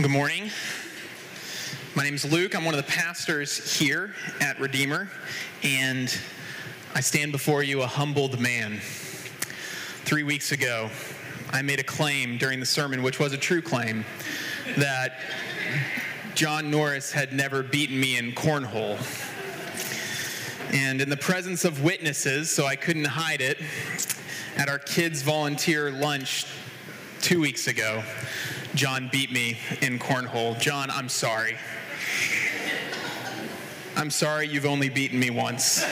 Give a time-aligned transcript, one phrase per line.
[0.00, 0.48] Good morning.
[1.96, 2.54] My name is Luke.
[2.54, 5.08] I'm one of the pastors here at Redeemer,
[5.64, 6.16] and
[6.94, 8.78] I stand before you a humbled man.
[10.04, 10.88] Three weeks ago,
[11.50, 14.04] I made a claim during the sermon, which was a true claim,
[14.76, 15.18] that
[16.36, 18.98] John Norris had never beaten me in cornhole.
[20.72, 23.58] And in the presence of witnesses, so I couldn't hide it,
[24.56, 26.46] at our kids' volunteer lunch
[27.20, 28.04] two weeks ago,
[28.78, 30.56] John beat me in cornhole.
[30.60, 31.56] John, I'm sorry.
[33.96, 35.84] I'm sorry you've only beaten me once.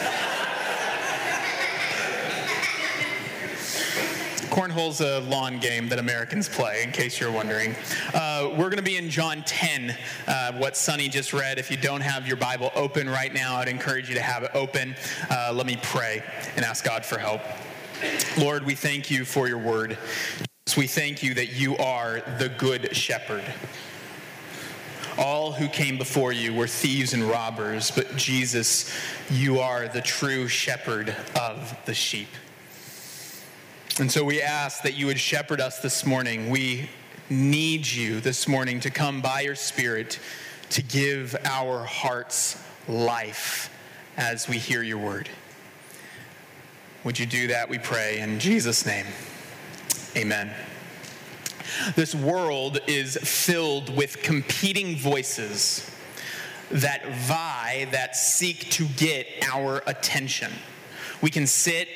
[4.51, 7.75] Cornhole's a lawn game that Americans play, in case you're wondering.
[8.15, 9.93] Uh, we're going to be in John 10,
[10.29, 11.59] uh, what Sonny just read.
[11.59, 14.53] If you don't have your Bible open right now, I'd encourage you to have it
[14.55, 14.95] open.
[15.29, 16.23] Uh, let me pray
[16.55, 17.41] and ask God for help.
[18.39, 19.99] Lord, we thank you for your word.
[20.75, 23.45] We thank you that you are the good shepherd.
[25.17, 28.93] All who came before you were thieves and robbers, but Jesus,
[29.31, 32.29] you are the true shepherd of the sheep.
[34.01, 36.51] And so we ask that you would shepherd us this morning.
[36.51, 36.91] We
[37.31, 40.19] need you this morning to come by your Spirit
[40.71, 43.71] to give our hearts life
[44.19, 45.31] as we hear your word.
[47.05, 49.07] Would you do that, we pray, in Jesus' name?
[50.17, 50.51] Amen.
[51.95, 55.91] This world is filled with competing voices
[56.71, 60.51] that vie, that seek to get our attention.
[61.21, 61.89] We can sit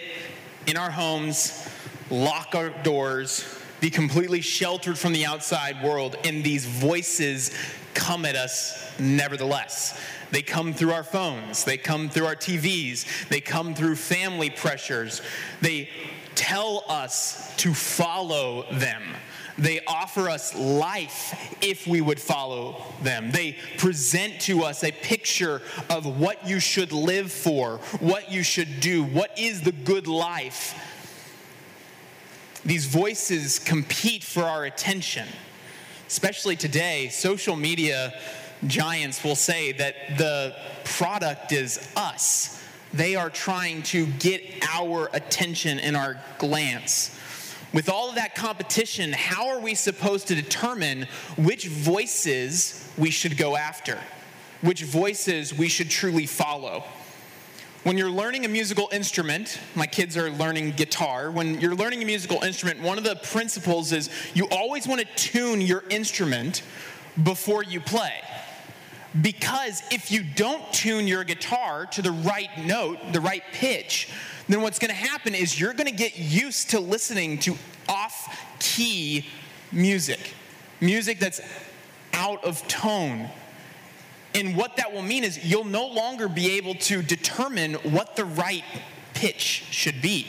[0.66, 1.66] in our homes,
[2.10, 7.52] lock our doors, be completely sheltered from the outside world, and these voices
[7.94, 9.98] come at us nevertheless.
[10.30, 15.22] They come through our phones, they come through our TVs, they come through family pressures.
[15.62, 15.88] They
[16.41, 19.02] tell us to follow them.
[19.58, 23.30] They offer us life if we would follow them.
[23.30, 25.60] They present to us a picture
[25.91, 30.75] of what you should live for, what you should do, what is the good life.
[32.64, 35.28] These voices compete for our attention.
[36.06, 38.19] Especially today, social media
[38.66, 42.59] giants will say that the product is us.
[42.92, 47.16] They are trying to get our attention and our glance.
[47.72, 51.06] With all of that competition, how are we supposed to determine
[51.36, 53.98] which voices we should go after?
[54.60, 56.82] Which voices we should truly follow?
[57.84, 61.30] When you're learning a musical instrument, my kids are learning guitar.
[61.30, 65.06] When you're learning a musical instrument, one of the principles is you always want to
[65.14, 66.62] tune your instrument
[67.22, 68.20] before you play.
[69.21, 74.09] Because if you don't tune your guitar to the right note, the right pitch,
[74.48, 77.56] then what's going to happen is you're going to get used to listening to
[77.88, 79.26] off key
[79.72, 80.34] music,
[80.81, 81.41] music that's
[82.12, 83.28] out of tone.
[84.34, 88.25] And what that will mean is you'll no longer be able to determine what the
[88.25, 88.65] right
[89.15, 90.28] pitch should be.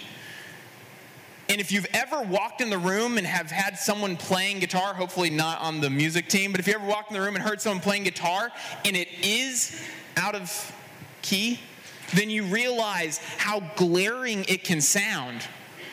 [1.52, 5.30] And if you've ever walked in the room and have had someone playing guitar, hopefully
[5.30, 7.60] not on the music team, but if you ever walked in the room and heard
[7.60, 8.50] someone playing guitar
[8.86, 9.78] and it is
[10.16, 10.74] out of
[11.22, 11.60] key,
[12.14, 15.46] then you realize how glaring it can sound.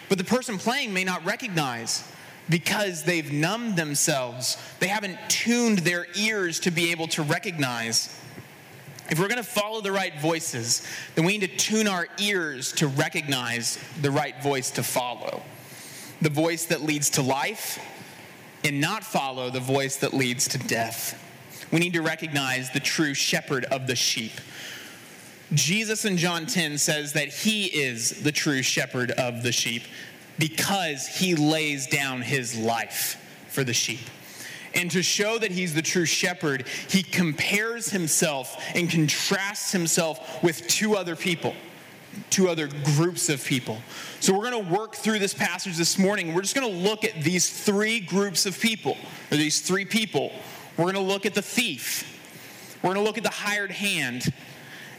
[0.08, 2.08] But the person playing may not recognize
[2.48, 4.58] because they've numbed themselves.
[4.78, 8.16] They haven't tuned their ears to be able to recognize.
[9.10, 12.72] If we're going to follow the right voices, then we need to tune our ears
[12.72, 15.42] to recognize the right voice to follow.
[16.20, 17.78] The voice that leads to life,
[18.64, 21.22] and not follow the voice that leads to death.
[21.72, 24.32] We need to recognize the true shepherd of the sheep.
[25.54, 29.82] Jesus in John 10 says that he is the true shepherd of the sheep
[30.38, 33.16] because he lays down his life
[33.48, 34.00] for the sheep.
[34.74, 40.66] And to show that he's the true shepherd, he compares himself and contrasts himself with
[40.68, 41.54] two other people,
[42.30, 43.78] two other groups of people.
[44.20, 46.34] So we're going to work through this passage this morning.
[46.34, 48.96] We're just going to look at these three groups of people,
[49.30, 50.32] or these three people.
[50.76, 52.16] We're going to look at the thief,
[52.82, 54.32] we're going to look at the hired hand,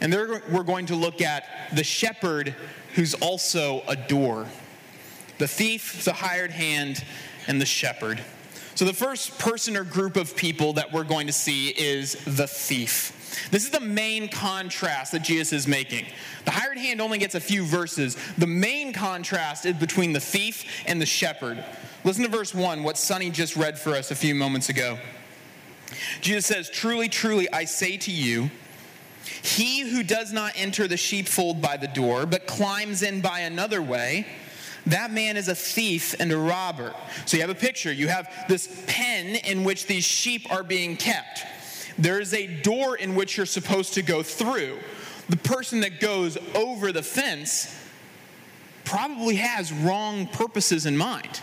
[0.02, 2.56] and there we're going to look at the shepherd
[2.96, 4.48] who's also a door.
[5.38, 7.04] The thief, the hired hand,
[7.48, 8.22] and the shepherd.
[8.80, 12.48] So, the first person or group of people that we're going to see is the
[12.48, 13.50] thief.
[13.52, 16.06] This is the main contrast that Jesus is making.
[16.46, 18.16] The hired hand only gets a few verses.
[18.38, 21.62] The main contrast is between the thief and the shepherd.
[22.06, 24.98] Listen to verse 1, what Sonny just read for us a few moments ago.
[26.22, 28.50] Jesus says, Truly, truly, I say to you,
[29.26, 33.82] he who does not enter the sheepfold by the door, but climbs in by another
[33.82, 34.26] way,
[34.88, 36.94] That man is a thief and a robber.
[37.26, 37.92] So you have a picture.
[37.92, 41.46] You have this pen in which these sheep are being kept.
[41.98, 44.80] There is a door in which you're supposed to go through.
[45.28, 47.76] The person that goes over the fence
[48.84, 51.42] probably has wrong purposes in mind.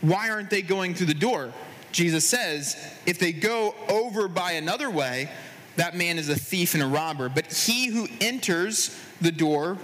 [0.00, 1.52] Why aren't they going through the door?
[1.92, 5.30] Jesus says, if they go over by another way,
[5.76, 7.28] that man is a thief and a robber.
[7.28, 9.78] But he who enters the door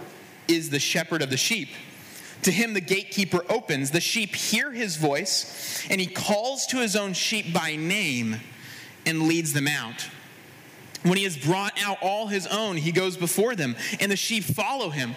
[0.49, 1.69] is the shepherd of the sheep.
[2.43, 3.91] To him, the gatekeeper opens.
[3.91, 8.37] The sheep hear his voice, and he calls to his own sheep by name
[9.05, 10.09] and leads them out.
[11.03, 14.45] When he has brought out all his own, he goes before them, and the sheep
[14.45, 15.15] follow him,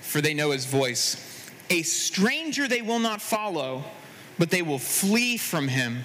[0.00, 1.50] for they know his voice.
[1.70, 3.84] A stranger they will not follow,
[4.38, 6.04] but they will flee from him,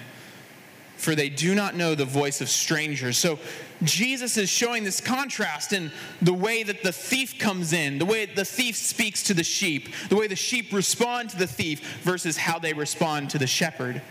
[0.96, 3.18] for they do not know the voice of strangers.
[3.18, 3.38] So
[3.82, 5.90] Jesus is showing this contrast in
[6.20, 9.88] the way that the thief comes in, the way the thief speaks to the sheep,
[10.08, 14.02] the way the sheep respond to the thief versus how they respond to the shepherd.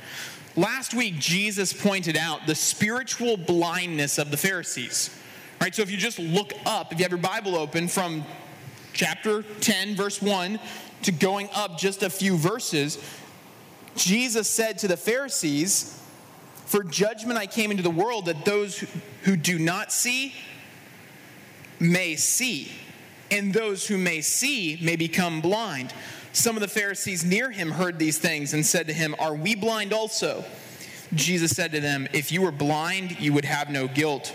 [0.56, 5.16] Last week, Jesus pointed out the spiritual blindness of the Pharisees.
[5.62, 5.76] Right?
[5.76, 8.26] So if you just look up, if you have your Bible open from
[8.94, 10.60] chapter 10, verse 1
[11.04, 12.98] to going up just a few verses,
[13.96, 16.02] Jesus said to the Pharisees,
[16.70, 18.86] for judgment I came into the world that those
[19.24, 20.36] who do not see
[21.80, 22.72] may see,
[23.32, 25.92] and those who may see may become blind.
[26.32, 29.56] Some of the Pharisees near him heard these things and said to him, Are we
[29.56, 30.46] blind also?
[31.16, 34.32] Jesus said to them, If you were blind, you would have no guilt.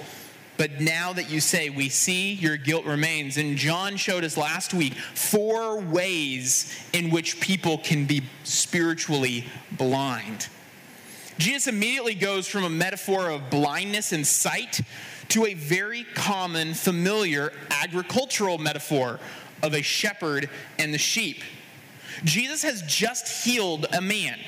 [0.56, 3.36] But now that you say we see, your guilt remains.
[3.36, 10.48] And John showed us last week four ways in which people can be spiritually blind.
[11.38, 14.80] Jesus immediately goes from a metaphor of blindness and sight
[15.28, 19.18] to a very common, familiar agricultural metaphor
[19.62, 20.48] of a shepherd
[20.78, 21.42] and the sheep.
[22.22, 24.38] Jesus has just healed a man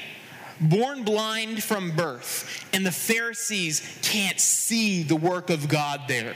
[0.60, 6.34] born blind from birth, and the Pharisees can't see the work of God there.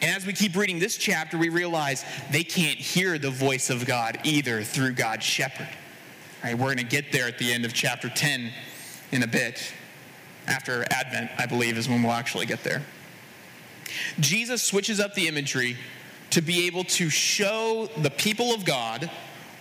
[0.00, 3.84] And as we keep reading this chapter, we realize they can't hear the voice of
[3.84, 5.68] God either through God's shepherd.
[6.42, 8.50] All right, we're going to get there at the end of chapter 10
[9.12, 9.72] in a bit.
[10.46, 12.82] After Advent, I believe, is when we'll actually get there.
[14.18, 15.76] Jesus switches up the imagery
[16.30, 19.10] to be able to show the people of God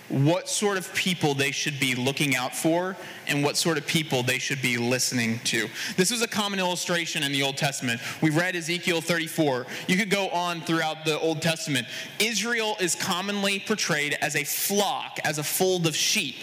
[0.09, 2.97] what sort of people they should be looking out for
[3.27, 5.67] and what sort of people they should be listening to.
[5.97, 8.01] This is a common illustration in the Old Testament.
[8.21, 9.67] We read Ezekiel 34.
[9.87, 11.87] You could go on throughout the Old Testament.
[12.19, 16.37] Israel is commonly portrayed as a flock, as a fold of sheep.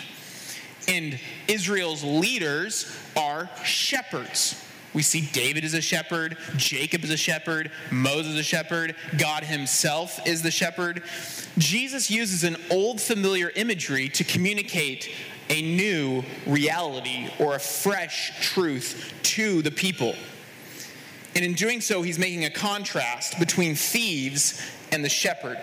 [0.88, 1.18] And
[1.48, 4.62] Israel's leaders are shepherds.
[4.94, 9.44] We see David as a shepherd, Jacob is a shepherd, Moses is a shepherd, God
[9.44, 11.02] himself is the shepherd.
[11.58, 15.10] Jesus uses an old familiar imagery to communicate
[15.50, 20.14] a new reality or a fresh truth to the people.
[21.34, 25.58] And in doing so, he's making a contrast between thieves and the shepherd.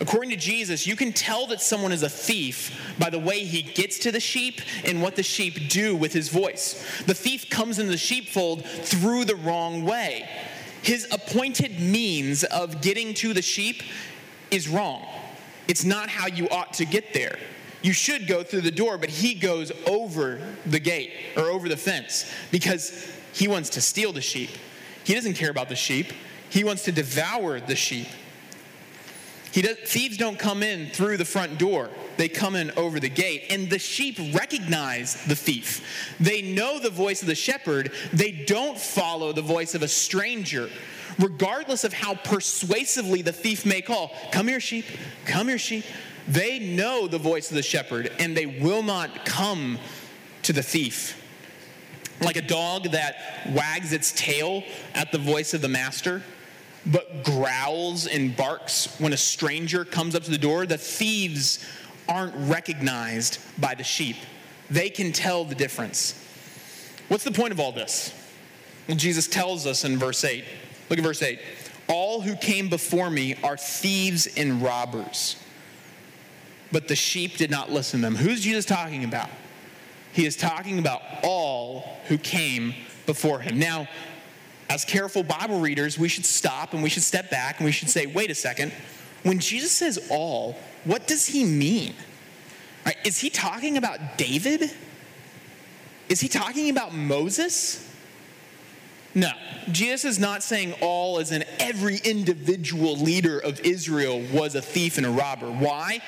[0.00, 3.60] According to Jesus, you can tell that someone is a thief by the way he
[3.60, 7.02] gets to the sheep and what the sheep do with his voice.
[7.06, 10.28] The thief comes into the sheepfold through the wrong way.
[10.82, 13.82] His appointed means of getting to the sheep
[14.50, 15.06] is wrong.
[15.68, 17.38] It's not how you ought to get there.
[17.82, 21.76] You should go through the door, but he goes over the gate or over the
[21.76, 24.50] fence because he wants to steal the sheep.
[25.04, 26.12] He doesn't care about the sheep,
[26.48, 28.08] he wants to devour the sheep.
[29.52, 31.90] He does, thieves don't come in through the front door.
[32.16, 33.46] They come in over the gate.
[33.50, 36.14] And the sheep recognize the thief.
[36.20, 37.92] They know the voice of the shepherd.
[38.12, 40.70] They don't follow the voice of a stranger,
[41.18, 44.12] regardless of how persuasively the thief may call.
[44.30, 44.84] Come here, sheep.
[45.26, 45.84] Come here, sheep.
[46.28, 49.78] They know the voice of the shepherd, and they will not come
[50.42, 51.16] to the thief.
[52.20, 53.16] Like a dog that
[53.52, 54.62] wags its tail
[54.94, 56.22] at the voice of the master
[56.86, 61.64] but growls and barks when a stranger comes up to the door, the thieves
[62.08, 64.16] aren't recognized by the sheep.
[64.70, 66.14] They can tell the difference.
[67.08, 68.14] What's the point of all this?
[68.88, 70.44] Well, Jesus tells us in verse 8.
[70.88, 71.40] Look at verse 8.
[71.88, 75.36] All who came before me are thieves and robbers,
[76.72, 78.14] but the sheep did not listen to them.
[78.14, 79.28] Who's Jesus talking about?
[80.12, 82.74] He is talking about all who came
[83.06, 83.58] before him.
[83.58, 83.88] Now,
[84.70, 87.90] as careful Bible readers, we should stop and we should step back and we should
[87.90, 88.72] say, wait a second.
[89.24, 91.92] When Jesus says all, what does he mean?
[92.86, 94.70] Right, is he talking about David?
[96.08, 97.86] Is he talking about Moses?
[99.12, 99.32] No,
[99.72, 104.98] Jesus is not saying all as in every individual leader of Israel was a thief
[104.98, 105.50] and a robber.
[105.50, 106.00] Why?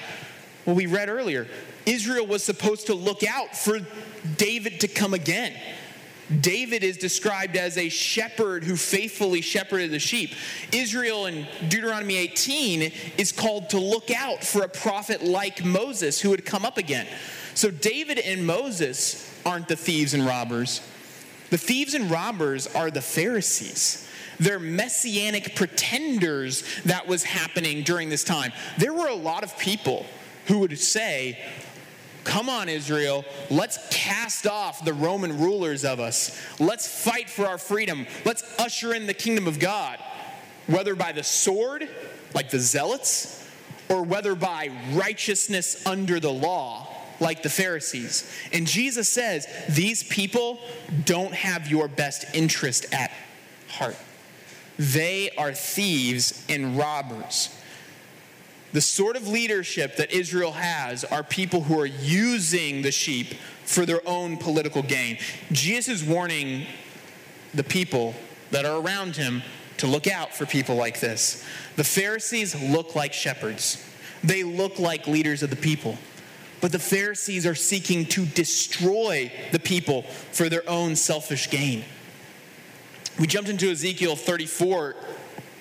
[0.64, 1.48] Well, we read earlier
[1.84, 3.80] Israel was supposed to look out for
[4.36, 5.52] David to come again.
[6.40, 10.34] David is described as a shepherd who faithfully shepherded the sheep.
[10.72, 16.30] Israel in Deuteronomy 18 is called to look out for a prophet like Moses who
[16.30, 17.06] would come up again.
[17.54, 20.80] So David and Moses aren't the thieves and robbers.
[21.50, 24.08] The thieves and robbers are the Pharisees.
[24.40, 28.52] They're messianic pretenders that was happening during this time.
[28.78, 30.06] There were a lot of people
[30.46, 31.38] who would say,
[32.24, 36.40] Come on, Israel, let's cast off the Roman rulers of us.
[36.60, 38.06] Let's fight for our freedom.
[38.24, 39.98] Let's usher in the kingdom of God,
[40.66, 41.88] whether by the sword,
[42.34, 43.48] like the zealots,
[43.88, 46.88] or whether by righteousness under the law,
[47.20, 48.30] like the Pharisees.
[48.52, 50.60] And Jesus says, These people
[51.04, 53.10] don't have your best interest at
[53.68, 53.96] heart.
[54.78, 57.54] They are thieves and robbers.
[58.72, 63.84] The sort of leadership that Israel has are people who are using the sheep for
[63.84, 65.18] their own political gain.
[65.52, 66.66] Jesus is warning
[67.54, 68.14] the people
[68.50, 69.42] that are around him
[69.78, 71.44] to look out for people like this.
[71.76, 73.84] The Pharisees look like shepherds,
[74.24, 75.98] they look like leaders of the people.
[76.60, 81.84] But the Pharisees are seeking to destroy the people for their own selfish gain.
[83.18, 84.94] We jumped into Ezekiel 34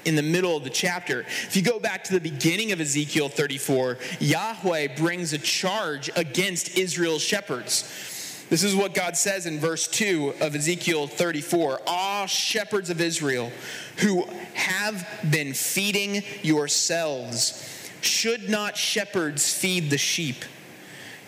[0.06, 1.22] in the middle of the chapter.
[1.22, 6.78] If you go back to the beginning of Ezekiel 34, Yahweh brings a charge against
[6.78, 8.48] Israel's shepherds.
[8.50, 13.50] This is what God says in verse 2 of Ezekiel 34 Ah, shepherds of Israel,
[13.98, 20.44] who have been feeding yourselves, should not shepherds feed the sheep?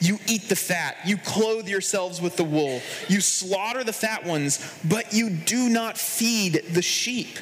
[0.02, 0.98] You eat the fat.
[1.06, 2.82] You clothe yourselves with the wool.
[3.08, 7.38] You slaughter the fat ones, but you do not feed the sheep.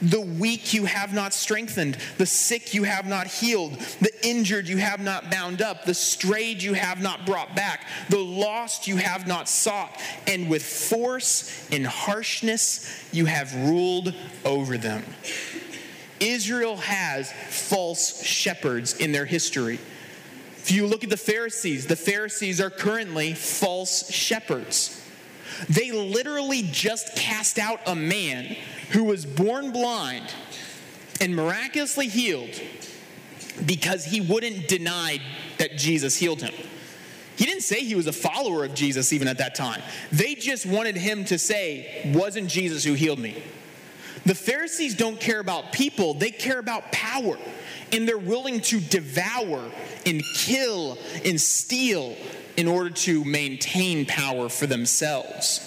[0.00, 4.76] The weak you have not strengthened, the sick you have not healed, the injured you
[4.76, 9.26] have not bound up, the strayed you have not brought back, the lost you have
[9.26, 14.14] not sought, and with force and harshness you have ruled
[14.44, 15.02] over them.
[16.20, 19.78] Israel has false shepherds in their history.
[20.58, 25.02] If you look at the Pharisees, the Pharisees are currently false shepherds.
[25.68, 28.56] They literally just cast out a man
[28.90, 30.32] who was born blind
[31.20, 32.60] and miraculously healed
[33.66, 35.20] because he wouldn't deny
[35.58, 36.54] that Jesus healed him.
[37.36, 39.80] He didn't say he was a follower of Jesus even at that time.
[40.10, 43.42] They just wanted him to say, wasn't Jesus who healed me.
[44.26, 47.38] The Pharisees don't care about people, they care about power
[47.92, 49.70] and they're willing to devour
[50.06, 52.16] and kill and steal
[52.56, 55.64] in order to maintain power for themselves.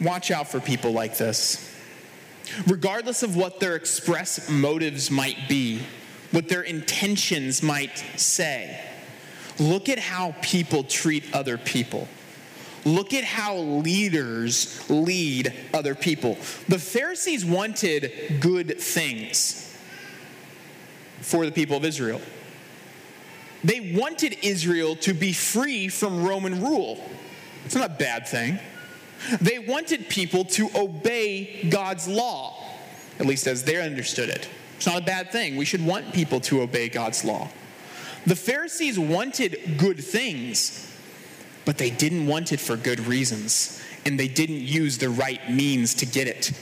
[0.00, 1.68] Watch out for people like this.
[2.66, 5.80] Regardless of what their express motives might be,
[6.32, 8.80] what their intentions might say,
[9.58, 12.08] look at how people treat other people.
[12.84, 16.34] Look at how leaders lead other people.
[16.68, 19.76] The Pharisees wanted good things
[21.20, 22.20] for the people of Israel.
[23.64, 27.02] They wanted Israel to be free from Roman rule.
[27.64, 28.58] It's not a bad thing.
[29.40, 32.64] They wanted people to obey God's law,
[33.20, 34.48] at least as they understood it.
[34.76, 35.56] It's not a bad thing.
[35.56, 37.48] We should want people to obey God's law.
[38.26, 40.91] The Pharisees wanted good things
[41.64, 45.94] but they didn't want it for good reasons, and they didn't use the right means
[45.94, 46.52] to get it.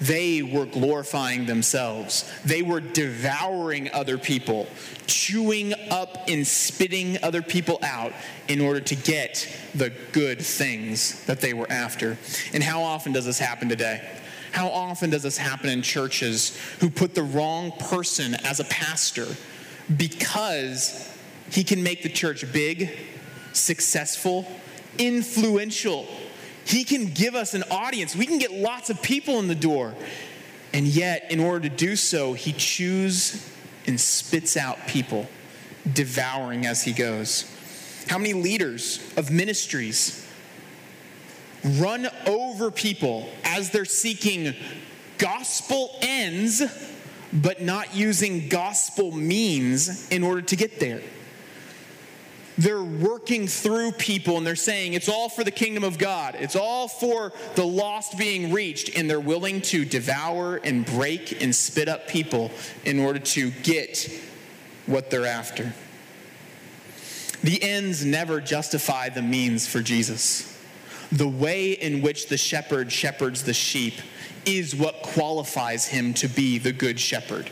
[0.00, 2.28] They were glorifying themselves.
[2.44, 4.66] They were devouring other people,
[5.06, 8.12] chewing up and spitting other people out
[8.48, 12.18] in order to get the good things that they were after.
[12.52, 14.02] And how often does this happen today?
[14.50, 19.28] How often does this happen in churches who put the wrong person as a pastor
[19.96, 21.08] because
[21.50, 22.90] he can make the church big
[23.56, 24.46] successful,
[24.98, 26.06] influential.
[26.64, 28.14] He can give us an audience.
[28.14, 29.94] We can get lots of people in the door.
[30.72, 33.50] And yet, in order to do so, he chews
[33.86, 35.28] and spits out people,
[35.92, 37.50] devouring as he goes.
[38.08, 40.26] How many leaders of ministries
[41.64, 44.54] run over people as they're seeking
[45.18, 46.62] gospel ends,
[47.32, 51.02] but not using gospel means in order to get there?
[52.62, 56.36] They're working through people and they're saying it's all for the kingdom of God.
[56.38, 58.96] It's all for the lost being reached.
[58.96, 62.52] And they're willing to devour and break and spit up people
[62.84, 64.08] in order to get
[64.86, 65.74] what they're after.
[67.42, 70.48] The ends never justify the means for Jesus.
[71.10, 73.94] The way in which the shepherd shepherds the sheep
[74.46, 77.50] is what qualifies him to be the good shepherd.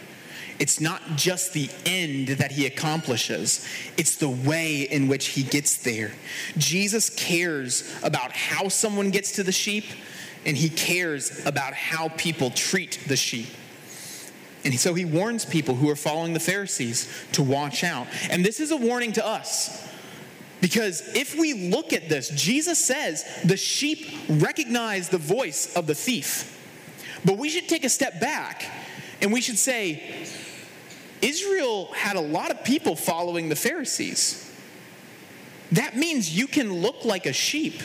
[0.61, 5.79] It's not just the end that he accomplishes, it's the way in which he gets
[5.79, 6.13] there.
[6.59, 9.85] Jesus cares about how someone gets to the sheep,
[10.45, 13.49] and he cares about how people treat the sheep.
[14.63, 18.07] And so he warns people who are following the Pharisees to watch out.
[18.29, 19.89] And this is a warning to us.
[20.61, 25.95] Because if we look at this, Jesus says the sheep recognize the voice of the
[25.95, 26.59] thief.
[27.25, 28.67] But we should take a step back
[29.23, 30.27] and we should say,
[31.23, 34.51] Israel had a lot of people following the Pharisees.
[35.73, 37.83] That means you can look like a sheep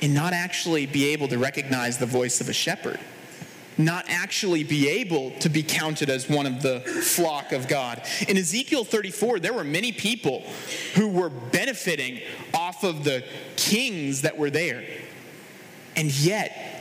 [0.00, 2.98] and not actually be able to recognize the voice of a shepherd,
[3.78, 8.02] not actually be able to be counted as one of the flock of God.
[8.26, 10.42] In Ezekiel 34, there were many people
[10.94, 12.20] who were benefiting
[12.52, 13.24] off of the
[13.56, 14.84] kings that were there.
[15.94, 16.71] And yet,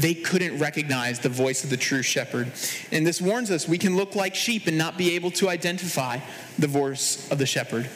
[0.00, 2.50] they couldn't recognize the voice of the true shepherd.
[2.90, 6.20] And this warns us we can look like sheep and not be able to identify
[6.58, 7.88] the voice of the shepherd.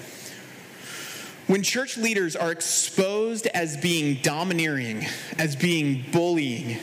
[1.46, 5.06] When church leaders are exposed as being domineering,
[5.38, 6.78] as being bullying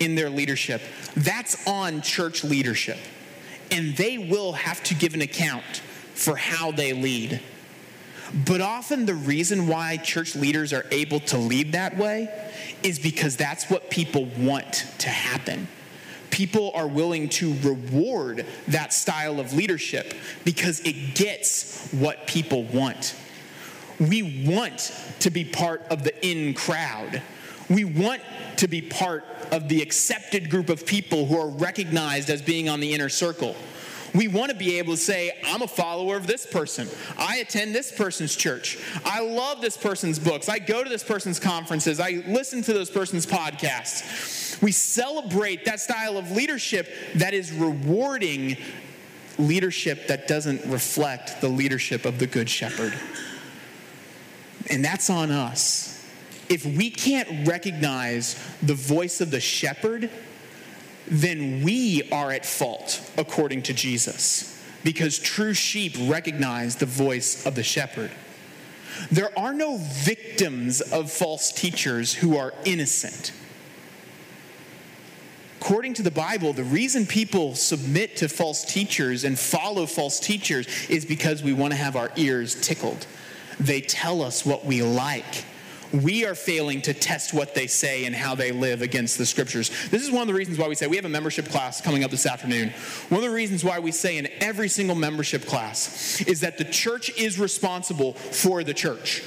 [0.00, 0.82] in their leadership,
[1.16, 2.98] that's on church leadership.
[3.70, 5.82] And they will have to give an account
[6.14, 7.40] for how they lead.
[8.34, 12.30] But often the reason why church leaders are able to lead that way
[12.82, 15.68] is because that's what people want to happen.
[16.30, 23.14] People are willing to reward that style of leadership because it gets what people want.
[24.00, 27.20] We want to be part of the in crowd.
[27.68, 28.22] We want
[28.56, 32.80] to be part of the accepted group of people who are recognized as being on
[32.80, 33.54] the inner circle.
[34.14, 36.88] We want to be able to say, I'm a follower of this person.
[37.16, 38.78] I attend this person's church.
[39.04, 40.48] I love this person's books.
[40.48, 41.98] I go to this person's conferences.
[41.98, 44.60] I listen to this person's podcasts.
[44.60, 48.56] We celebrate that style of leadership that is rewarding
[49.38, 52.92] leadership that doesn't reflect the leadership of the Good Shepherd.
[54.70, 55.88] And that's on us.
[56.48, 60.10] If we can't recognize the voice of the shepherd,
[61.06, 67.54] then we are at fault, according to Jesus, because true sheep recognize the voice of
[67.54, 68.10] the shepherd.
[69.10, 73.32] There are no victims of false teachers who are innocent.
[75.60, 80.66] According to the Bible, the reason people submit to false teachers and follow false teachers
[80.88, 83.06] is because we want to have our ears tickled.
[83.60, 85.44] They tell us what we like
[85.92, 89.70] we are failing to test what they say and how they live against the scriptures.
[89.90, 92.04] This is one of the reasons why we say we have a membership class coming
[92.04, 92.70] up this afternoon.
[93.08, 96.64] One of the reasons why we say in every single membership class is that the
[96.64, 99.22] church is responsible for the church.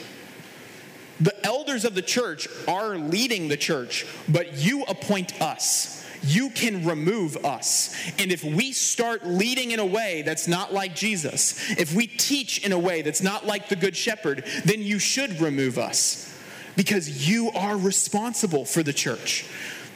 [1.21, 5.93] The elders of the church are leading the church, but you appoint us
[6.27, 7.95] you can remove us.
[8.17, 12.65] And if we start leading in a way that's not like Jesus, if we teach
[12.65, 16.34] in a way that's not like the Good Shepherd, then you should remove us
[16.75, 19.45] because you are responsible for the church.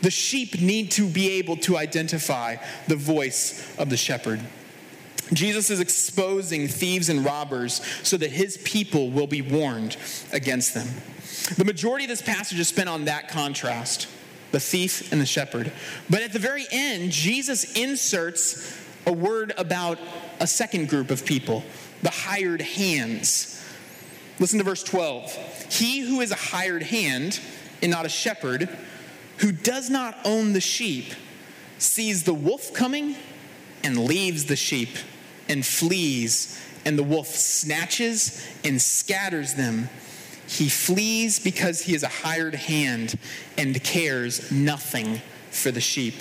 [0.02, 4.40] The sheep need to be able to identify the voice of the shepherd.
[5.34, 9.98] Jesus is exposing thieves and robbers so that his people will be warned
[10.32, 10.88] against them.
[11.58, 14.08] The majority of this passage is spent on that contrast
[14.52, 15.72] the thief and the shepherd.
[16.10, 20.00] But at the very end, Jesus inserts a word about
[20.40, 21.64] a second group of people
[22.02, 23.62] the hired hands.
[24.40, 25.68] Listen to verse 12.
[25.70, 27.40] He who is a hired hand
[27.82, 28.70] and not a shepherd,
[29.38, 31.14] who does not own the sheep,
[31.78, 33.16] sees the wolf coming
[33.84, 34.90] and leaves the sheep
[35.48, 39.90] and flees, and the wolf snatches and scatters them.
[40.48, 43.18] He flees because he is a hired hand
[43.58, 45.22] and cares nothing
[45.52, 46.16] for the sheep.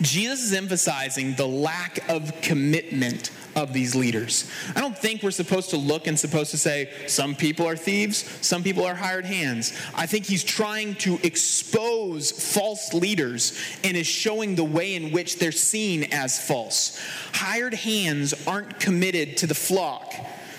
[0.00, 4.50] Jesus is emphasizing the lack of commitment of these leaders.
[4.74, 8.24] I don't think we're supposed to look and supposed to say some people are thieves,
[8.44, 9.76] some people are hired hands.
[9.94, 15.38] I think he's trying to expose false leaders and is showing the way in which
[15.38, 17.00] they're seen as false.
[17.32, 20.12] Hired hands aren't committed to the flock.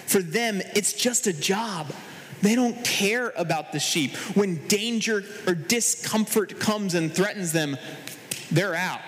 [0.06, 1.94] For them, it's just a job.
[2.42, 4.16] They don't care about the sheep.
[4.36, 7.78] When danger or discomfort comes and threatens them,
[8.52, 9.00] they're out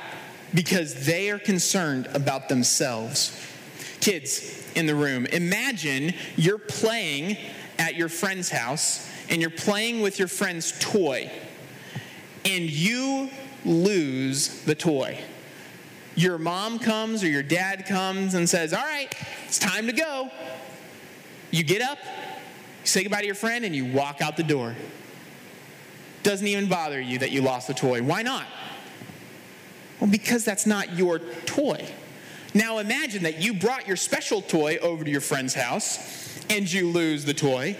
[0.53, 3.39] because they are concerned about themselves.
[3.99, 7.37] Kids in the room, imagine you're playing
[7.79, 11.31] at your friend's house and you're playing with your friend's toy
[12.45, 13.29] and you
[13.65, 15.19] lose the toy.
[16.15, 19.11] Your mom comes or your dad comes and says, All right,
[19.45, 20.29] it's time to go.
[21.49, 24.75] You get up, you say goodbye to your friend, and you walk out the door.
[26.23, 28.01] Doesn't even bother you that you lost the toy.
[28.01, 28.45] Why not?
[29.99, 31.87] Well, because that's not your toy.
[32.53, 36.89] Now imagine that you brought your special toy over to your friend's house and you
[36.89, 37.75] lose the toy,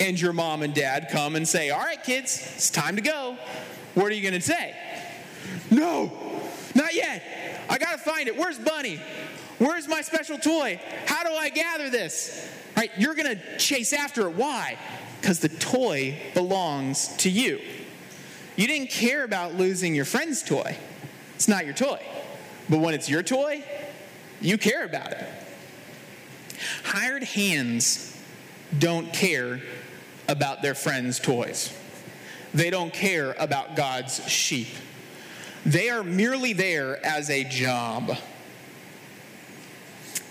[0.00, 3.36] and your mom and dad come and say, All right, kids, it's time to go.
[3.94, 4.76] What are you going to say?
[5.70, 6.12] No,
[6.74, 7.22] not yet.
[7.68, 8.36] I got to find it.
[8.36, 9.00] Where's Bunny?
[9.58, 10.80] Where's my special toy?
[11.06, 12.48] How do I gather this?
[12.76, 12.90] Right?
[12.98, 14.36] You're going to chase after it.
[14.36, 14.76] Why?
[15.20, 17.60] Because the toy belongs to you.
[18.56, 20.76] You didn't care about losing your friend's toy.
[21.36, 22.00] It's not your toy.
[22.68, 23.62] But when it's your toy,
[24.40, 25.24] you care about it.
[26.82, 28.18] Hired hands
[28.76, 29.60] don't care
[30.28, 31.72] about their friends' toys.
[32.52, 34.68] They don't care about God's sheep.
[35.64, 38.16] They are merely there as a job.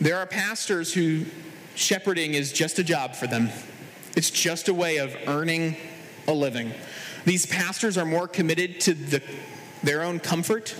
[0.02, 1.26] There are pastors who
[1.76, 3.50] shepherding is just a job for them,
[4.16, 5.76] it's just a way of earning
[6.28, 6.74] a living.
[7.26, 9.22] These pastors are more committed to the,
[9.84, 10.76] their own comfort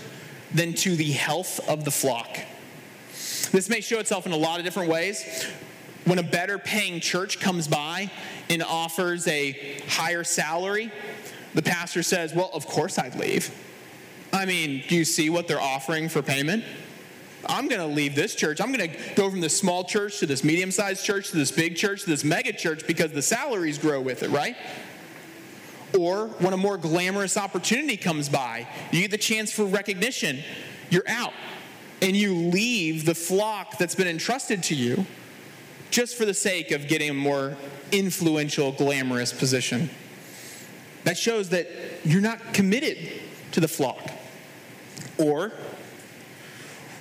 [0.54, 2.38] than to the health of the flock.
[3.52, 5.46] This may show itself in a lot of different ways.
[6.04, 8.10] When a better paying church comes by
[8.48, 10.92] and offers a higher salary,
[11.54, 13.50] the pastor says, Well, of course I'd leave.
[14.32, 16.64] I mean, do you see what they're offering for payment?
[17.48, 18.60] I'm going to leave this church.
[18.60, 21.52] I'm going to go from this small church to this medium sized church to this
[21.52, 24.56] big church to this mega church because the salaries grow with it, right?
[25.98, 30.40] Or when a more glamorous opportunity comes by, you get the chance for recognition,
[30.90, 31.32] you're out.
[32.02, 35.06] And you leave the flock that's been entrusted to you
[35.90, 37.56] just for the sake of getting a more
[37.90, 39.88] influential, glamorous position.
[41.04, 41.68] That shows that
[42.04, 42.98] you're not committed
[43.52, 44.10] to the flock.
[45.18, 45.52] Or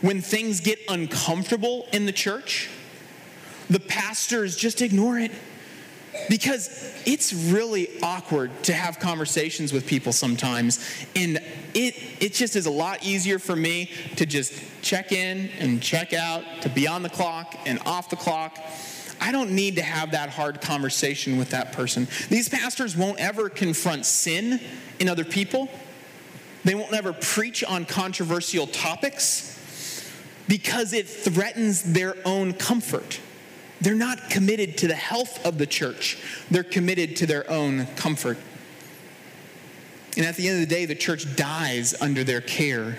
[0.01, 2.69] when things get uncomfortable in the church,
[3.69, 5.31] the pastors just ignore it
[6.30, 10.84] because it's really awkward to have conversations with people sometimes
[11.15, 11.38] and
[11.73, 16.13] it it just is a lot easier for me to just check in and check
[16.13, 18.58] out to be on the clock and off the clock
[19.21, 22.08] I don't need to have that hard conversation with that person.
[22.30, 24.60] These pastors won't ever confront sin
[24.99, 25.69] in other people.
[26.63, 29.56] They won't ever preach on controversial topics
[30.47, 33.19] because it threatens their own comfort.
[33.81, 36.17] They're not committed to the health of the church,
[36.49, 38.38] they're committed to their own comfort.
[40.17, 42.97] And at the end of the day, the church dies under their care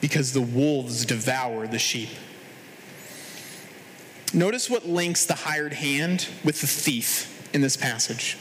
[0.00, 2.10] because the wolves devour the sheep.
[4.32, 8.36] Notice what links the hired hand with the thief in this passage.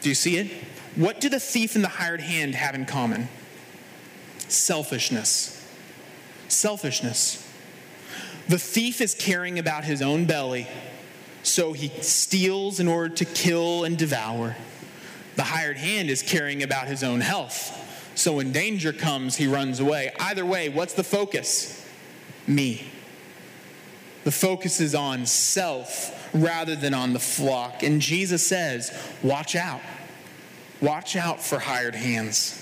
[0.00, 0.50] Do you see it?
[0.96, 3.28] What do the thief and the hired hand have in common?
[4.48, 5.54] Selfishness.
[6.48, 7.47] Selfishness.
[8.48, 10.66] The thief is caring about his own belly,
[11.42, 14.56] so he steals in order to kill and devour.
[15.36, 19.80] The hired hand is caring about his own health, so when danger comes, he runs
[19.80, 20.12] away.
[20.18, 21.86] Either way, what's the focus?
[22.46, 22.90] Me.
[24.24, 27.82] The focus is on self rather than on the flock.
[27.82, 29.80] And Jesus says, Watch out.
[30.80, 32.57] Watch out for hired hands.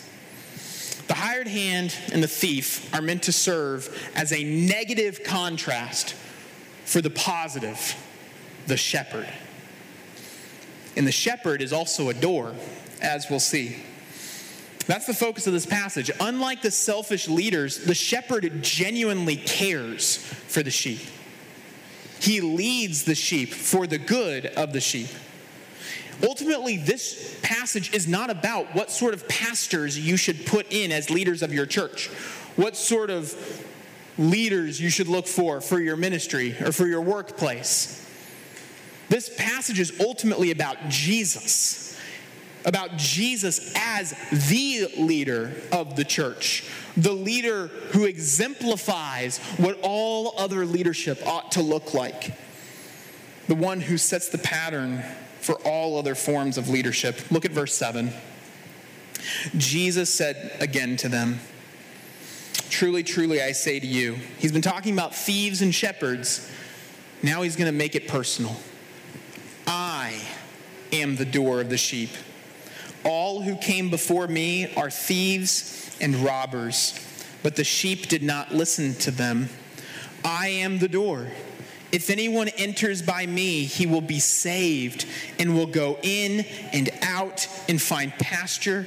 [1.07, 6.14] The hired hand and the thief are meant to serve as a negative contrast
[6.85, 7.97] for the positive,
[8.66, 9.29] the shepherd.
[10.97, 12.55] And the shepherd is also a door,
[13.01, 13.77] as we'll see.
[14.87, 16.11] That's the focus of this passage.
[16.21, 21.01] Unlike the selfish leaders, the shepherd genuinely cares for the sheep.
[22.21, 25.09] He leads the sheep for the good of the sheep.
[26.22, 31.11] Ultimately, this passage is not about what sort of pastors you should put in as
[31.11, 32.09] leaders of your church,
[32.57, 33.35] what sort of
[34.18, 38.02] leaders you should look for for your ministry or for your workplace.
[39.09, 41.98] This passage is ultimately about Jesus,
[42.64, 44.14] about Jesus as
[44.48, 46.64] the leader of the church,
[46.96, 52.33] the leader who exemplifies what all other leadership ought to look like,
[53.48, 55.05] the one who sets the pattern
[55.46, 57.30] for all other forms of leadership.
[57.30, 58.12] Look at verse 7.
[59.56, 61.38] Jesus said again to them,
[62.68, 66.50] Truly, truly, I say to you, he's been talking about thieves and shepherds.
[67.22, 68.56] Now he's going to make it personal.
[69.68, 70.20] I
[70.92, 72.11] am the door of the sheep.
[73.04, 76.98] All who came before me are thieves and robbers,
[77.44, 79.48] but the sheep did not listen to them.
[80.24, 81.28] I am the door.
[81.92, 85.07] If anyone enters by me, he will be saved
[85.38, 88.87] and will go in and out and find pasture.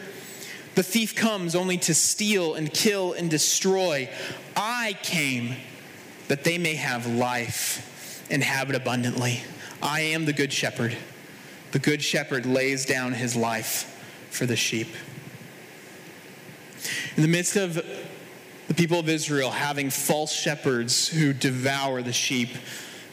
[0.76, 4.10] The thief comes only to steal and kill and destroy.
[4.56, 5.56] I came
[6.28, 9.42] that they may have life and have it abundantly.
[9.82, 10.96] I am the good shepherd.
[11.72, 13.96] The good shepherd lays down his life
[14.30, 14.90] for the sheep.
[17.16, 17.76] In the midst of
[18.68, 22.50] the people of Israel having false shepherds who devour the sheep,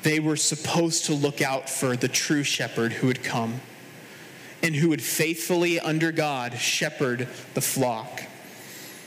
[0.02, 3.60] they were supposed to look out for the true shepherd who would come
[4.62, 8.22] and who would faithfully, under God, shepherd the flock.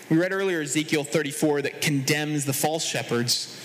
[0.09, 3.59] We read earlier Ezekiel 34 that condemns the false shepherds.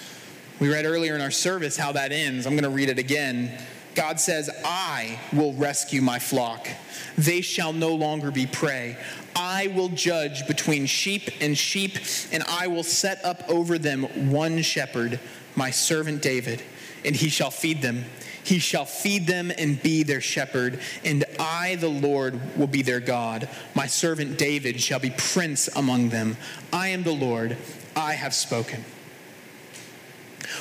[0.61, 2.47] We read earlier in our service how that ends.
[2.47, 3.51] I'm going to read it again.
[3.95, 6.69] God says, I will rescue my flock.
[7.17, 8.97] They shall no longer be prey.
[9.37, 11.99] I will judge between sheep and sheep,
[12.33, 15.21] and I will set up over them one shepherd,
[15.57, 16.63] my servant David,
[17.05, 18.05] and he shall feed them.
[18.43, 23.01] He shall feed them and be their shepherd, and I, the Lord, will be their
[23.01, 23.49] God.
[23.75, 26.37] My servant David shall be prince among them.
[26.71, 27.57] I am the Lord,
[27.97, 28.85] I have spoken.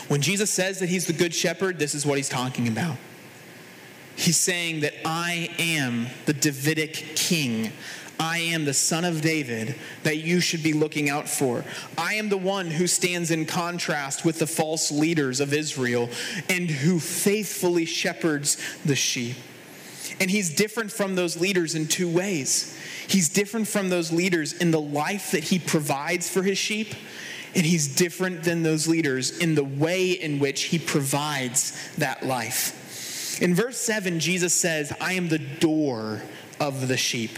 [0.08, 2.96] When Jesus says that he's the good shepherd, this is what he's talking about.
[4.16, 7.74] He's saying that I am the Davidic king.
[8.20, 11.66] I am the son of David that you should be looking out for.
[11.98, 16.10] I am the one who stands in contrast with the false leaders of Israel
[16.50, 19.36] and who faithfully shepherds the sheep.
[20.20, 22.78] And he's different from those leaders in two ways.
[23.08, 26.94] He's different from those leaders in the life that he provides for his sheep,
[27.56, 33.42] and he's different than those leaders in the way in which he provides that life.
[33.42, 36.22] In verse 7, Jesus says, I am the door
[36.60, 37.38] of the sheep.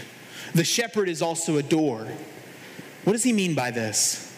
[0.56, 2.08] The shepherd is also a door.
[3.04, 4.32] What does he mean by this?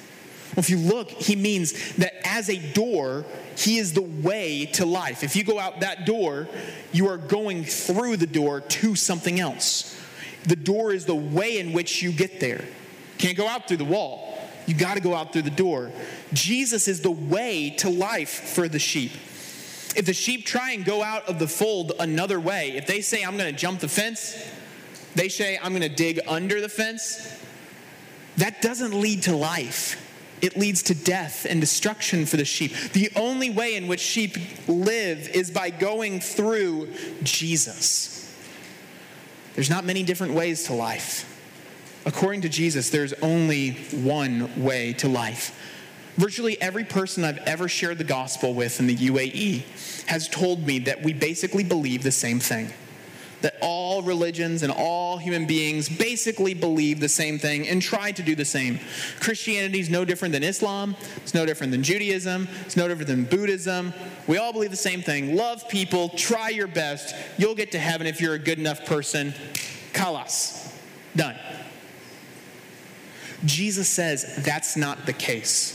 [0.48, 3.24] Well, if you look, he means that as a door,
[3.57, 5.22] he is the way to life.
[5.22, 6.48] If you go out that door,
[6.90, 9.96] you are going through the door to something else.
[10.42, 12.64] The door is the way in which you get there.
[13.18, 14.40] Can't go out through the wall.
[14.66, 15.92] You got to go out through the door.
[16.33, 19.12] Jesus is the way to life for the sheep.
[19.94, 23.22] If the sheep try and go out of the fold another way, if they say,
[23.22, 24.37] I'm going to jump the fence,
[25.18, 27.37] they say, I'm going to dig under the fence,
[28.37, 30.04] that doesn't lead to life.
[30.40, 32.72] It leads to death and destruction for the sheep.
[32.92, 34.37] The only way in which sheep
[34.68, 36.88] live is by going through
[37.24, 38.33] Jesus.
[39.57, 41.35] There's not many different ways to life.
[42.07, 45.52] According to Jesus, there's only one way to life.
[46.16, 50.78] Virtually every person I've ever shared the gospel with in the UAE has told me
[50.81, 52.72] that we basically believe the same thing
[53.42, 58.22] that all religions and all human beings basically believe the same thing and try to
[58.22, 58.81] do the same.
[59.20, 63.24] Christianity is no different than Islam, it's no different than Judaism, it's no different than
[63.24, 63.92] Buddhism.
[64.27, 65.37] We all believe the same thing.
[65.37, 67.14] Love people, try your best.
[67.38, 69.33] You'll get to heaven if you're a good enough person.
[69.92, 70.74] Kalas.
[71.16, 71.37] Done.
[73.44, 75.74] Jesus says that's not the case.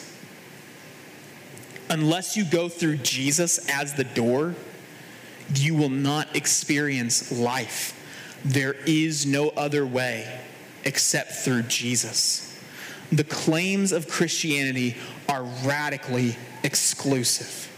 [1.89, 4.55] Unless you go through Jesus as the door,
[5.57, 7.99] you will not experience life.
[8.45, 10.39] There is no other way
[10.83, 12.59] except through Jesus.
[13.11, 14.97] The claims of Christianity
[15.29, 17.69] are radically exclusive.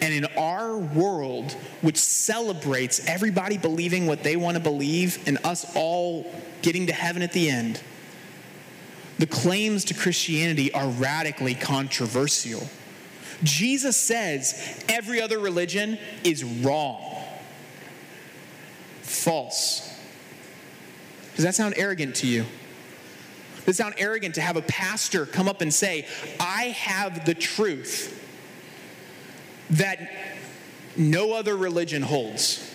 [0.00, 5.74] And in our world, which celebrates everybody believing what they want to believe and us
[5.74, 7.80] all getting to heaven at the end,
[9.18, 12.68] the claims to Christianity are radically controversial.
[13.42, 17.22] Jesus says every other religion is wrong,
[19.02, 19.84] false.
[21.36, 22.44] Does that sound arrogant to you?
[23.64, 26.06] Does it sound arrogant to have a pastor come up and say,
[26.40, 28.14] I have the truth
[29.70, 30.00] that
[30.96, 32.74] no other religion holds?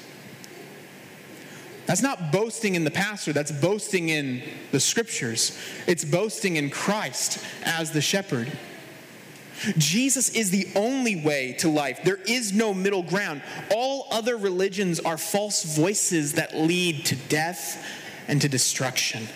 [1.86, 5.58] That's not boasting in the pastor, that's boasting in the scriptures.
[5.88, 8.50] It's boasting in Christ as the shepherd.
[9.78, 12.02] Jesus is the only way to life.
[12.04, 13.42] There is no middle ground.
[13.72, 17.86] All other religions are false voices that lead to death
[18.28, 19.28] and to destruction.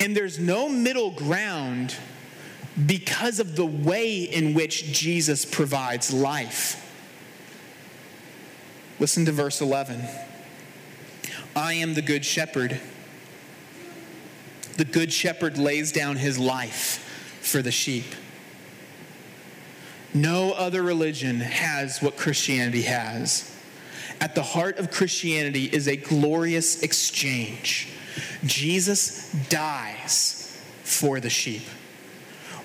[0.00, 1.96] And there's no middle ground
[2.86, 6.78] because of the way in which Jesus provides life.
[8.98, 10.02] Listen to verse 11.
[11.54, 12.80] I am the good shepherd.
[14.76, 16.98] The good shepherd lays down his life
[17.42, 18.06] for the sheep.
[20.14, 23.48] No other religion has what Christianity has.
[24.20, 27.88] At the heart of Christianity is a glorious exchange.
[28.44, 31.62] Jesus dies for the sheep.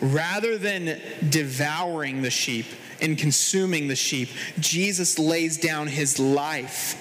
[0.02, 2.66] Rather than devouring the sheep
[3.02, 4.30] and consuming the sheep,
[4.60, 6.96] Jesus lays down his life,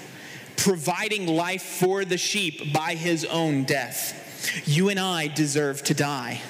[0.57, 4.23] providing life for the sheep by his own death.
[4.65, 6.41] You and I deserve to die.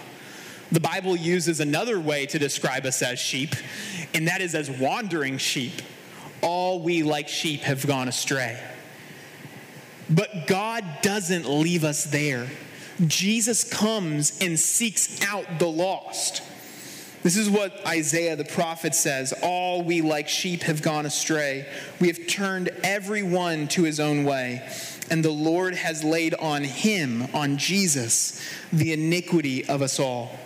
[0.72, 3.55] The Bible uses another way to describe us as sheep,
[4.14, 5.81] and that is as wandering sheep.
[6.42, 8.59] All we, like sheep, have gone astray.
[10.11, 12.48] But God doesn't leave us there.
[13.07, 16.42] Jesus comes and seeks out the lost.
[17.22, 21.66] This is what Isaiah the prophet says All we like sheep have gone astray.
[22.00, 24.68] We have turned every one to his own way.
[25.11, 28.40] And the Lord has laid on him, on Jesus,
[28.72, 30.37] the iniquity of us all.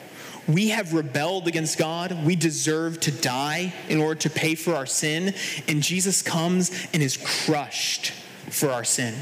[0.48, 2.24] We have rebelled against God.
[2.24, 5.34] We deserve to die in order to pay for our sin.
[5.68, 8.12] And Jesus comes and is crushed
[8.50, 9.14] for our sin.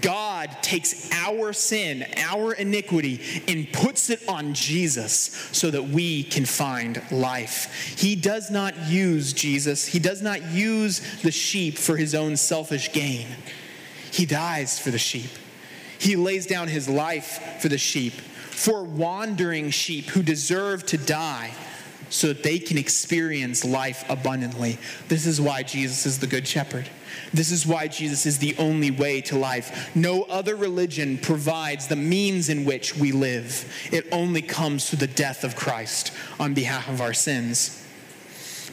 [0.00, 6.44] God takes our sin, our iniquity, and puts it on Jesus so that we can
[6.44, 7.96] find life.
[7.98, 12.92] He does not use Jesus, he does not use the sheep for his own selfish
[12.92, 13.26] gain.
[14.10, 15.30] He dies for the sheep.
[15.98, 18.14] He lays down his life for the sheep,
[18.54, 21.52] for wandering sheep who deserve to die
[22.08, 24.78] so that they can experience life abundantly.
[25.08, 26.88] This is why Jesus is the Good Shepherd.
[27.32, 29.94] This is why Jesus is the only way to life.
[29.96, 35.06] No other religion provides the means in which we live, it only comes through the
[35.08, 37.84] death of Christ on behalf of our sins.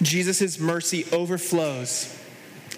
[0.02, 2.18] Jesus' mercy overflows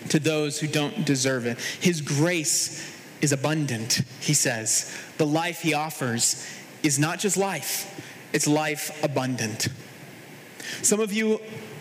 [0.10, 1.60] to those who don't deserve it.
[1.60, 2.90] His grace
[3.22, 4.94] is abundant, he says.
[5.18, 6.46] The life he offers
[6.84, 8.02] is not just life,
[8.34, 9.70] it's life abundant.
[10.82, 11.40] Some of you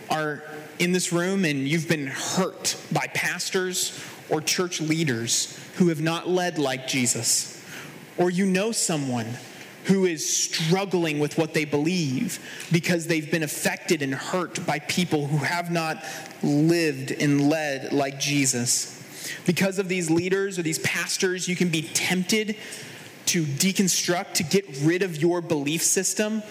[0.08, 0.42] are
[0.78, 6.28] in this room and you've been hurt by pastors or church leaders who have not
[6.28, 7.62] led like Jesus,
[8.16, 9.26] or you know someone
[9.84, 12.38] who is struggling with what they believe
[12.70, 16.04] because they've been affected and hurt by people who have not
[16.42, 18.98] lived and led like Jesus.
[19.44, 22.56] Because of these leaders or these pastors, you can be tempted
[23.26, 26.42] to deconstruct, to get rid of your belief system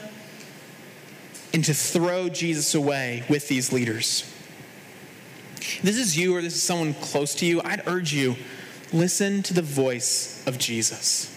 [1.54, 4.32] and to throw Jesus away with these leaders.
[5.84, 8.36] This is you or this is someone close to you, I'd urge you
[8.94, 11.28] listen to the voice of Jesus.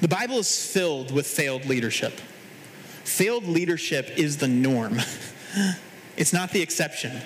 [0.00, 2.12] The Bible is filled with failed leadership.
[3.04, 4.98] Failed leadership is the norm,
[6.16, 7.20] it's not the exception.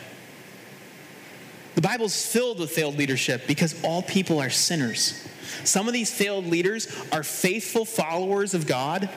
[1.74, 5.26] The Bible is filled with failed leadership because all people are sinners.
[5.64, 9.08] Some of these failed leaders are faithful followers of God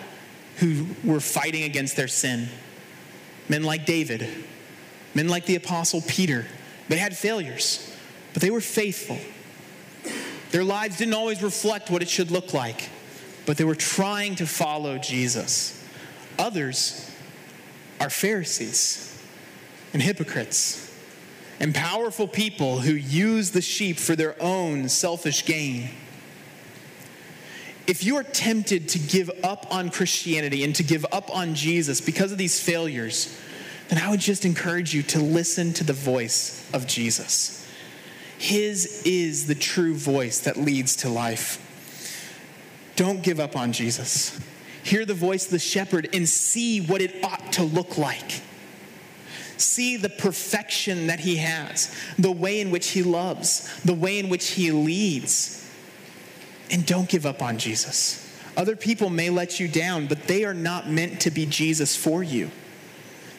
[0.57, 2.49] who were fighting against their sin.
[3.49, 4.27] Men like David,
[5.13, 6.45] men like the Apostle Peter.
[6.87, 7.95] They had failures,
[8.33, 9.17] but they were faithful.
[10.51, 12.89] Their lives didn't always reflect what it should look like,
[13.45, 15.83] but they were trying to follow Jesus.
[16.37, 17.09] Others
[17.99, 19.21] are Pharisees
[19.93, 20.93] and hypocrites
[21.59, 25.89] and powerful people who use the sheep for their own selfish gain
[27.87, 31.99] if you are tempted to give up on Christianity and to give up on Jesus
[31.99, 33.37] because of these failures,
[33.89, 37.67] then I would just encourage you to listen to the voice of Jesus.
[38.37, 41.67] His is the true voice that leads to life.
[42.95, 44.39] Don't give up on Jesus.
[44.83, 48.41] Hear the voice of the shepherd and see what it ought to look like.
[49.57, 54.29] See the perfection that he has, the way in which he loves, the way in
[54.29, 55.60] which he leads
[56.71, 58.27] and don't give up on Jesus.
[58.57, 62.23] Other people may let you down, but they are not meant to be Jesus for
[62.23, 62.49] you.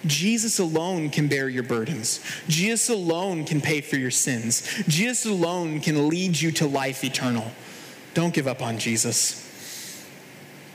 [0.07, 2.21] Jesus alone can bear your burdens.
[2.49, 4.62] Jesus alone can pay for your sins.
[4.88, 7.53] Jesus alone can lead you to life eternal.
[8.14, 9.38] Don't give up on Jesus.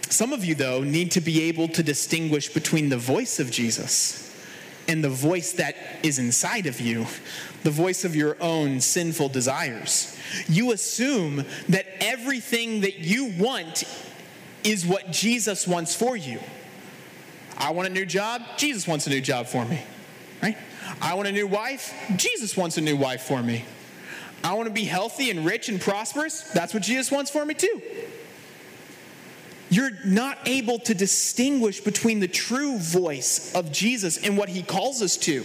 [0.10, 4.27] Some of you, though, need to be able to distinguish between the voice of Jesus
[4.88, 7.06] and the voice that is inside of you,
[7.64, 10.18] the voice of your own sinful desires.
[10.48, 13.84] You assume that everything that you want
[14.64, 16.40] is what Jesus wants for you.
[17.58, 19.82] I want a new job, Jesus wants a new job for me.
[20.42, 20.58] Right?
[21.02, 23.66] I want a new wife, Jesus wants a new wife for me.
[24.44, 27.54] I want to be healthy and rich and prosperous, that's what Jesus wants for me
[27.54, 27.82] too
[29.70, 35.02] you're not able to distinguish between the true voice of Jesus and what he calls
[35.02, 35.44] us to.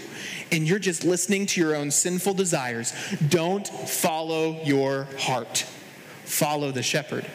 [0.50, 2.92] And you're just listening to your own sinful desires.
[3.28, 5.66] Don't follow your heart,
[6.24, 7.26] follow the shepherd.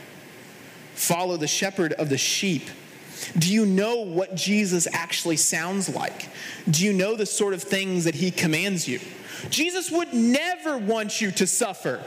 [0.95, 2.63] Follow the shepherd of the sheep.
[3.37, 6.29] Do you know what Jesus actually sounds like?
[6.69, 8.99] Do you know the sort of things that he commands you?
[9.51, 12.03] Jesus would never want you to suffer.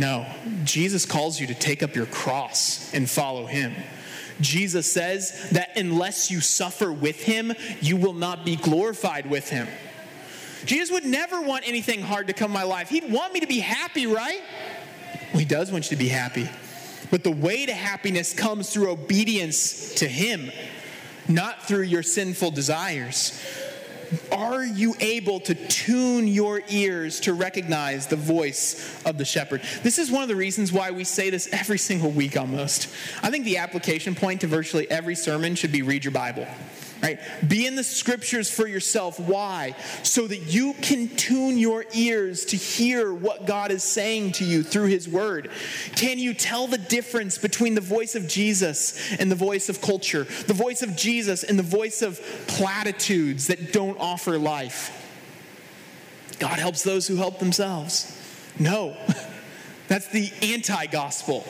[0.00, 0.24] No,
[0.64, 3.74] Jesus calls you to take up your cross and follow him.
[4.40, 9.68] Jesus says that unless you suffer with him, you will not be glorified with him.
[10.64, 12.88] Jesus would never want anything hard to come in my life.
[12.88, 14.40] He'd want me to be happy, right?
[15.32, 16.48] Well, he does want you to be happy.
[17.10, 20.50] But the way to happiness comes through obedience to him,
[21.28, 23.38] not through your sinful desires.
[24.32, 29.62] Are you able to tune your ears to recognize the voice of the shepherd?
[29.82, 32.88] This is one of the reasons why we say this every single week almost.
[33.22, 36.46] I think the application point to virtually every sermon should be read your Bible
[37.02, 37.18] right?
[37.46, 39.18] Be in the scriptures for yourself.
[39.18, 39.74] Why?
[40.02, 44.62] So that you can tune your ears to hear what God is saying to you
[44.62, 45.50] through his word.
[45.96, 50.24] Can you tell the difference between the voice of Jesus and the voice of culture,
[50.46, 54.96] the voice of Jesus and the voice of platitudes that don't offer life?
[56.38, 58.16] God helps those who help themselves.
[58.58, 58.96] No,
[59.88, 61.46] that's the anti gospel.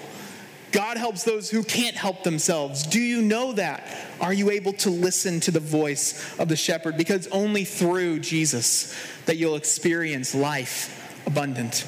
[0.72, 2.86] God helps those who can't help themselves.
[2.86, 3.86] Do you know that?
[4.20, 6.96] Are you able to listen to the voice of the shepherd?
[6.96, 8.94] Because only through Jesus
[9.26, 11.86] that you'll experience life abundant.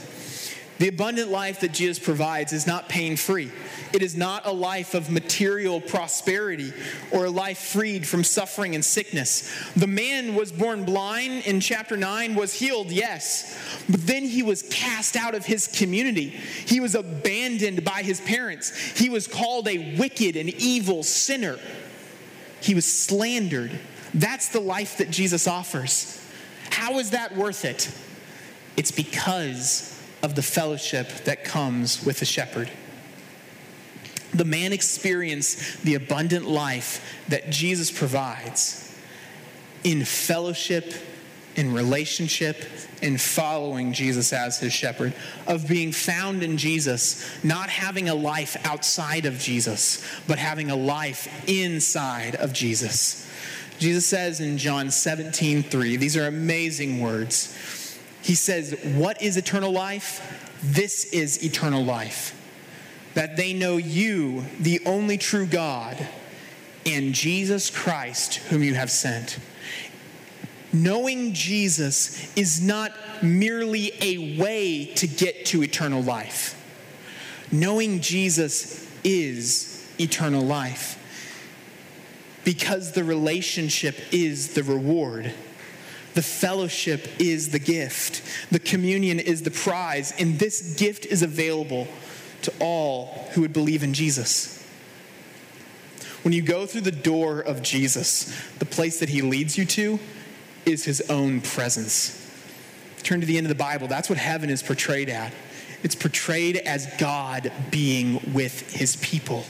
[0.79, 3.53] The abundant life that Jesus provides is not pain free.
[3.93, 6.73] It is not a life of material prosperity
[7.11, 9.53] or a life freed from suffering and sickness.
[9.77, 14.63] The man was born blind in chapter 9, was healed, yes, but then he was
[14.63, 16.29] cast out of his community.
[16.29, 18.99] He was abandoned by his parents.
[18.99, 21.59] He was called a wicked and evil sinner.
[22.61, 23.79] He was slandered.
[24.15, 26.19] That's the life that Jesus offers.
[26.71, 27.91] How is that worth it?
[28.77, 32.71] It's because of the fellowship that comes with the shepherd.
[34.35, 38.97] The man experienced the abundant life that Jesus provides
[39.85, 40.95] in fellowship,
[41.57, 42.65] in relationship,
[43.03, 45.13] in following Jesus as his shepherd,
[45.47, 50.77] of being found in Jesus, not having a life outside of Jesus, but having a
[50.77, 53.29] life inside of Jesus.
[53.79, 57.99] Jesus says in John 17, 3, these are amazing words.
[58.23, 60.49] He says, What is eternal life?
[60.63, 62.39] This is eternal life.
[63.15, 65.97] That they know you, the only true God,
[66.87, 69.39] and Jesus Christ, whom you have sent.
[70.73, 72.93] Knowing Jesus is not
[73.23, 76.59] merely a way to get to eternal life.
[77.53, 80.99] Knowing Jesus is eternal life
[82.45, 85.33] because the relationship is the reward.
[86.15, 88.23] The fellowship is the gift.
[88.51, 90.13] The communion is the prize.
[90.19, 91.89] And this gift is available
[92.43, 94.59] to all who would believe in Jesus.
[96.23, 99.99] When you go through the door of Jesus, the place that he leads you to
[100.65, 102.19] is his own presence.
[103.03, 103.89] Turn to the end of the Bible.
[103.89, 105.33] That's what heaven is portrayed at.
[105.83, 109.45] It's portrayed as God being with his people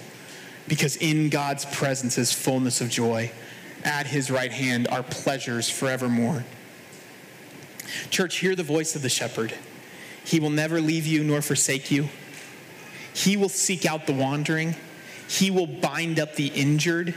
[0.66, 3.30] because in God's presence is fullness of joy
[3.84, 6.44] at his right hand are pleasures forevermore.
[8.10, 9.52] Church, hear the voice of the shepherd.
[10.24, 12.08] He will never leave you nor forsake you.
[13.14, 14.76] He will seek out the wandering.
[15.28, 17.14] He will bind up the injured.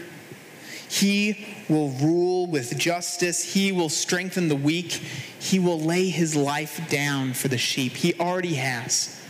[0.90, 3.54] He will rule with justice.
[3.54, 4.92] He will strengthen the weak.
[5.40, 7.94] He will lay his life down for the sheep.
[7.94, 9.22] He already has.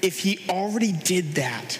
[0.00, 1.78] If he already did that,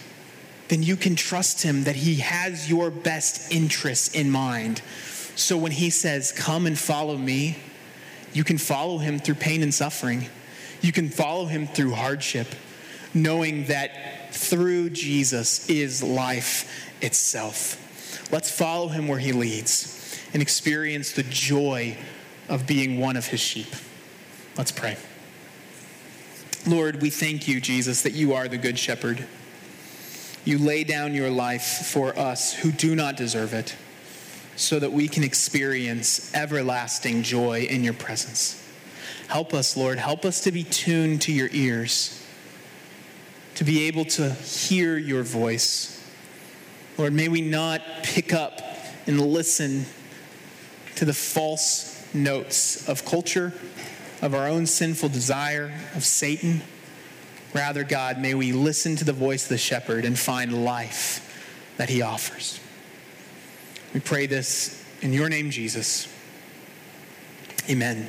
[0.69, 4.83] then you can trust him that he has your best interests in mind.
[5.35, 7.57] So when he says, Come and follow me,
[8.33, 10.27] you can follow him through pain and suffering.
[10.81, 12.49] You can follow him through hardship,
[13.23, 18.31] knowing that through Jesus is life itself.
[18.33, 21.97] Let's follow him where he leads and experience the joy
[22.49, 23.75] of being one of his sheep.
[24.57, 24.97] Let's pray.
[26.67, 29.25] Lord, we thank you, Jesus, that you are the good shepherd.
[30.45, 33.77] You lay down your life for us who do not deserve it,
[34.57, 38.63] so that we can experience everlasting joy in your presence.
[39.29, 39.99] Help us, Lord.
[39.99, 42.27] Help us to be tuned to your ears,
[43.59, 46.01] to be able to hear your voice.
[46.97, 48.63] Lord, may we not pick up
[49.09, 49.85] and listen
[50.95, 53.53] to the false notes of culture,
[54.23, 56.63] of our own sinful desire, of Satan.
[57.53, 61.89] Rather, God, may we listen to the voice of the shepherd and find life that
[61.89, 62.61] he offers.
[63.93, 66.07] We pray this in your name, Jesus.
[67.69, 68.09] Amen.